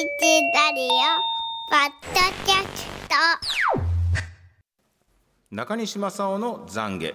[0.00, 0.88] ラディオ
[1.68, 3.14] ポッドキャスト。
[5.50, 7.14] 中西正夫の懺悔。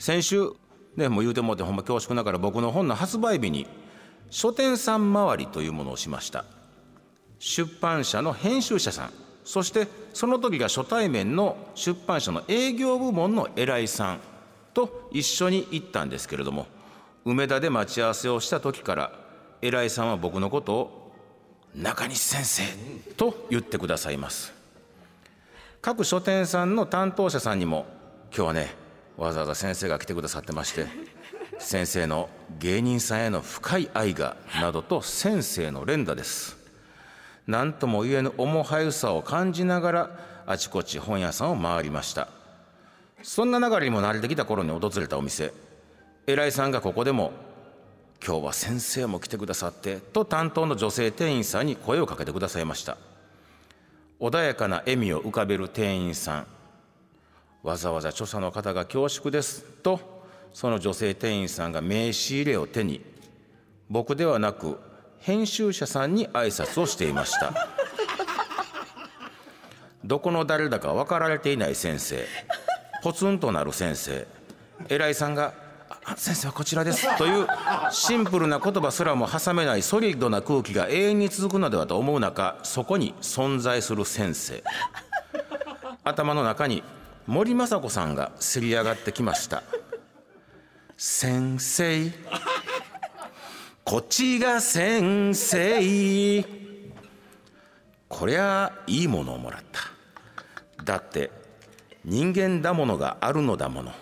[0.00, 0.50] 先週
[0.96, 3.68] ねもう言うてもうてほんま恐縮ながら僕の本の発売日に
[4.30, 6.44] 書店さん回りというものをしました。
[7.38, 9.12] 出版社の編集者さん。
[9.44, 14.20] そしてその時が初対面の出版社の営業部門の偉いさん。
[14.74, 16.66] と一緒に行ったんですけれども
[17.24, 19.27] 梅田で待ち合わせをした時から
[19.60, 21.12] 偉いさんは僕のことを
[21.74, 22.62] 「中西先生」
[23.16, 24.52] と言ってくださいます。
[25.80, 27.86] 各書店さんの担当者さんにも
[28.34, 28.74] 今日はね
[29.16, 30.86] わざわざ先生が来てくださってまして
[31.58, 36.56] 先生の芸人さんへの深い愛がなどと先生の連打です。
[37.46, 40.10] 何とも言えぬ重はゆさを感じながら
[40.46, 42.28] あちこち本屋さんを回りました。
[43.22, 45.52] そんな流れにも慣れてきた頃に訪れたお店。
[46.26, 47.32] 偉いさんがここでも
[48.24, 52.96] 「今日は先生も来てくださって」と担当の女性店員さんに声をかけてくださいました。
[54.20, 56.46] 穏やかな笑みを浮かべる店員さん。
[57.62, 59.62] わざわざ著者の方が恐縮です。
[59.82, 60.00] と
[60.52, 63.04] その女性店員さんが名刺入れを手に
[63.88, 64.78] 僕ではなく
[65.18, 67.52] 編集者さんに挨拶をしていました。
[70.04, 72.26] どこの誰だか分かられていない先生。
[73.02, 74.26] ポツンとなる先生。
[74.88, 75.52] 偉いさんが
[76.16, 77.46] 「先生はこちらです」という
[77.90, 84.62] シンプルな言葉すらも挟めないソリッドな空気が永遠に続くのではと思う中そこに存在する先生。
[86.04, 86.82] 頭の中に
[87.26, 89.62] 森昌子さんがせり上がってきました。
[90.96, 92.10] 先生。
[93.84, 96.44] こっちが先生。
[98.08, 100.82] こりゃいいものをもらった。
[100.82, 101.30] だって
[102.04, 103.92] 人間だものがあるのだもの。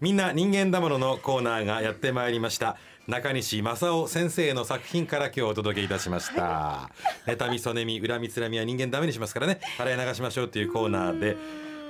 [0.00, 2.78] みんな人間だもののコーナーがやってまいりました。
[3.06, 6.90] 中西正夫先生の作品から今日お届けいたしました。
[7.26, 9.60] 妬みそねみ恨みつらみは人間ダメにしますからね。
[9.78, 11.36] 洗い流しましょうというコーナーで。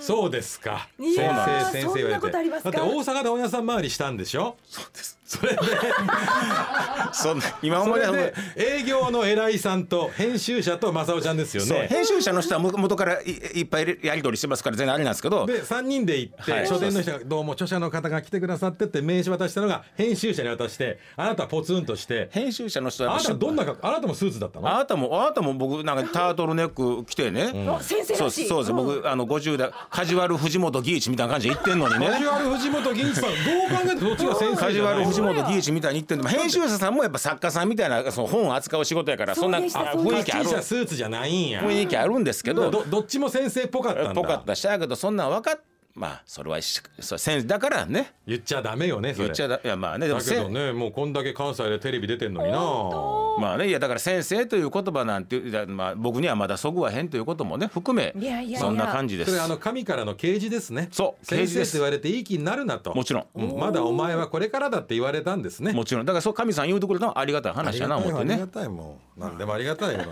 [0.01, 0.89] そうですか。
[0.99, 2.71] 先生先生言われそんなことありますか？
[2.73, 4.57] だって大阪で本屋さん回りしたんでしょ？
[4.65, 5.59] そうですそれで
[7.13, 11.87] そんな今そ思いで営業の偉いさんと編集者と正夫ちゃんですよね。
[11.89, 15.47] 編集者の人はも 元からいいっぱいやり取りしてますから全然あれなんですけど。
[15.47, 16.67] で3人で行って、はい。
[16.67, 22.29] 書店の人がどうも著者の方が来てくださってって名刺渡したのが編集者に渡してあなたはポツンとして。
[22.33, 24.69] 編集者の人はあなたどんなかあなたもスーツだったの？
[24.69, 28.49] あなたもあなたも僕なんかタートルネック着てね、あ先生そうらしい。
[28.49, 28.77] そうです、うん。
[28.79, 32.09] 僕あの50代カジュアル藤本義一みたいな感じで言ってんのにね。
[32.09, 36.29] カジュアル藤本銀一さんどう考えてもそっちが先生カジュアル藤本本義一みたいに言ってんの。
[36.29, 39.67] 編集者さんもやっぱ作家さんみたいなその本を扱う仕事やからそんな雰
[40.21, 40.45] 囲気ある。
[40.45, 42.71] 者スーツじゃないんや雰囲気あるんですけど。
[42.71, 44.15] どどっちも先生っぽかったんだ。
[44.15, 45.63] ぽかったしやけどそんなん分かっ
[45.95, 48.13] まあそれはしそう先生だからね。
[48.27, 49.25] 言っちゃダメよねそれ。
[49.27, 52.59] 言っちゃだいやまあねでもだけどせねもうこんだけ関西でテレビ出てんのにな。
[53.39, 58.61] まあねいやだから先生という言葉なんていやまあ僕にはまだそぐわへんということもね含めいやいやいや。
[58.61, 59.31] そんな感じです。
[59.31, 60.89] それあの神からの啓示ですね。
[60.93, 61.69] そう啓先生示です。
[61.71, 62.95] って言われていい気になるなと。
[62.95, 63.27] もちろん。
[63.35, 65.73] うんまだお前はこれからだって言われたんですね。
[65.73, 66.07] もちろん。
[66.07, 68.35] だからそう神さん言うてくれたのはありがたい話やな思ってね。
[68.35, 70.05] ありがたいもう何でもありがたいよ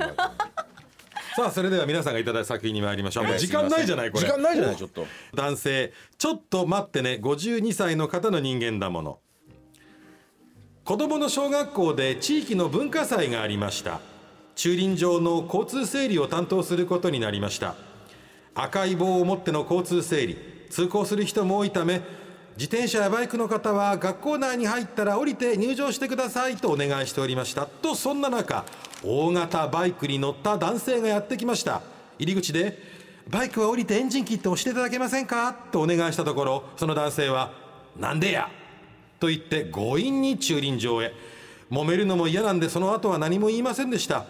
[1.38, 3.24] さあそれでは皆さんがいただいた作品に参りましょう。
[3.24, 4.26] もう時間ないじゃないこれ。
[4.26, 5.06] 時間ないじゃないちょっと。
[5.36, 9.20] 男性ちょっと待ってね52歳の方の人間だもの。
[10.82, 14.00] 子供の小学校で地域の文化祭がありました。
[14.56, 17.76] 駐輪場の交通整理を担当することになりました。
[18.56, 20.36] 赤い棒を持っての交通整理。
[20.70, 22.02] 通行する人も多いため
[22.56, 27.66] 自転車やバイクの方は学校内に入ったら降りて入場してくださいとお願いしておりました。
[27.66, 28.64] とそんな中
[29.04, 31.82] 大型バイクに乗った男性がやってきました。
[32.18, 32.78] 入り口で
[33.28, 35.52] バイクは降りてエンジン切って押していただけませんか？
[35.52, 37.52] とお願いしたところその男性は
[37.96, 38.48] なんでや？
[39.20, 41.12] と言って強引に駐輪場へ。
[41.70, 44.24] 揉めるのも嫌なんでその後は何も言いませんでした。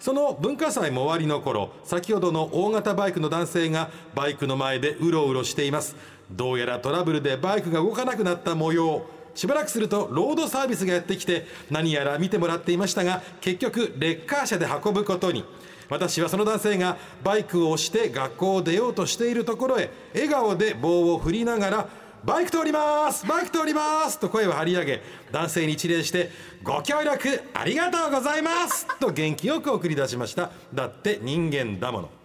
[0.00, 5.96] その文化祭も終わりの頃先ほどの大型バイクの男性がバイクの前でうろうろしています。
[6.30, 9.06] どうやらトラブルでバイクが動かなくなった模様。
[9.34, 15.44] しばらくするとロードサービスがやってきて何やら見てもらっていましたが結局レッカー車で運ぶことに。
[15.90, 21.88] 私はその男性がバイクを押して学校を出ようとしているところへ笑顔で棒を振りながら
[22.24, 26.30] バイク通りますバイク通りますと声を張り上げ男性に一礼して
[26.62, 30.50] ご協力ありがとうございますと元気よく送り出しました。
[30.72, 32.23] だって人間だもの。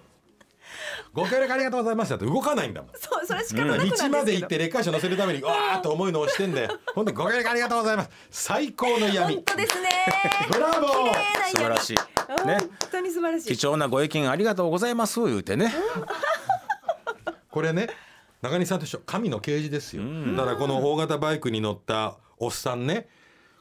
[1.13, 2.91] ご協力ありがとうございましたって動かないんだもん。
[2.95, 6.79] そうそれ仕方なくなん道まで行ってレッカー車乗せるためにわーっと重いのを押してんだよ。
[6.94, 8.09] ほんでご協力ありがとうございます。
[8.29, 9.35] 最高の闇。
[9.35, 9.89] 本当ですね。
[10.51, 11.13] ブラボー。
[11.50, 11.94] 素晴らしい。
[12.45, 12.57] ね。
[12.59, 13.57] 本当に素晴らしい。
[13.57, 15.73] 貴重なご意見ありがとうございます言うてね。
[17.51, 17.88] これね
[18.41, 19.00] 中西さんと一緒。
[19.06, 20.03] 神の啓示ですよ、
[20.38, 23.09] だからこの大型バイクに乗ったおっさんね。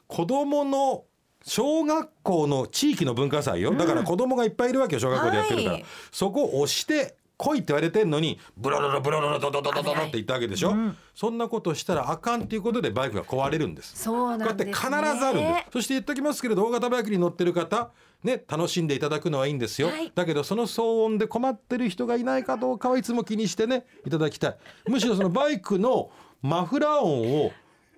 [0.07, 1.03] 子供の
[1.43, 3.73] 小学校の地域の文化祭よ。
[3.73, 5.85] だから子供がいっぱいいるわけよ小学校でやってるから、はい。
[6.11, 10.75] そこを押して来いって言われてんのにブロロロブロロロドドドドドドって言ったわけでしょ、
[11.15, 13.95] そんなことしたらあかんっていうことでバイクが壊れるんです。
[13.95, 15.65] そうなんです、ね、こうやって必ずあるんです。
[15.71, 17.91] そして言っときますけれど大型バイクに乗ってる方
[18.25, 20.11] ね楽しんでいただくのはいいんですよ、はい。
[20.13, 24.57] だけどその騒音で困ってる人がいないかどうかはいつも気にしてねいただきたい。
[24.89, 27.51] むしろそのバイクのマフラー音を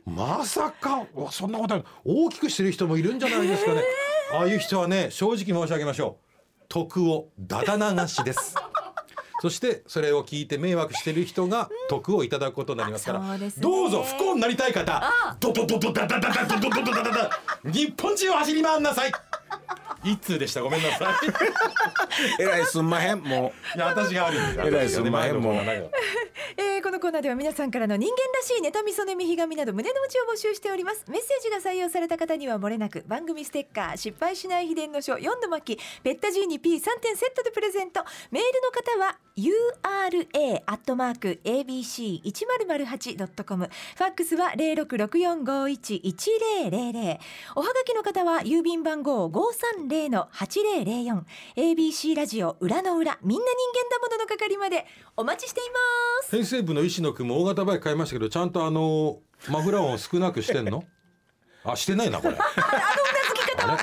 [0.05, 3.81] まさかそんなことない大きくしてる人もいるんじゃないですかね、
[4.33, 6.25] ああいう人はね正直申し上げましょう。
[6.67, 8.55] 徳をだだ流しです
[9.41, 13.21] そしてそれを聞いて迷惑してる人が徳をいただくことになりますから、
[13.57, 15.01] どうぞ不幸になりたい方
[15.39, 19.11] ドドドドダダダダドドドドダダダ日本中を走り回んなさい
[20.03, 20.61] 一通でした？
[20.61, 21.13] ごめんなさい。
[22.41, 25.55] えらいすんまへんもいや私が悪いんですえらいすんまへんもう。
[25.55, 31.05] えーこのコーナーでは皆さんからの人間らしい妬みそねみひがみなど胸の内を募集しております。
[31.07, 38.03] メッセージが採用された方にはもれなく番組ステッカー失敗しない秘伝の書4度巻きペッタ G2P3 点セットでプレゼント。
[38.31, 47.19] メールの方は URA アットマーク ABC1008.com ファックスは0664511000
[47.55, 49.29] おはがきの方は郵便番号
[49.91, 51.21] 530-8004
[51.57, 53.53] ABC ラジオ裏の裏みんな人
[53.83, 54.85] 間だものの係まで。
[55.17, 56.31] お待ちしています。
[56.35, 60.83] 編成部の石野君も大型バイク買いましたけどちゃんとあのマフラー音を少なくしてんの？
[61.65, 62.35] あしてないなこれ。
[62.35, 62.53] あのうな
[63.27, 63.77] ずき方は？